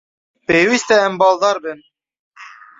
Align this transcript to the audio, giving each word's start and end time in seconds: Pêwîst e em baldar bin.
Pêwîst 0.47 0.89
e 0.95 0.97
em 1.07 1.13
baldar 1.19 1.57
bin. 1.63 1.79